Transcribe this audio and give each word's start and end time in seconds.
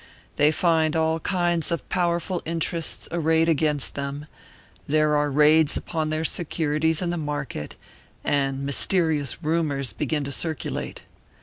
They 0.35 0.51
find 0.51 0.95
all 0.95 1.19
kinds 1.19 1.69
of 1.69 1.87
powerful 1.87 2.41
interests 2.43 3.07
arrayed 3.11 3.47
against 3.47 3.93
them; 3.93 4.25
there 4.87 5.15
are 5.15 5.29
raids 5.29 5.77
upon 5.77 6.09
their 6.09 6.25
securities 6.25 7.03
in 7.03 7.11
the 7.11 7.17
market, 7.17 7.75
and 8.23 8.65
mysterious 8.65 9.43
rumours 9.43 9.93
begin 9.93 10.23
to 10.23 10.31
circulate. 10.31 11.03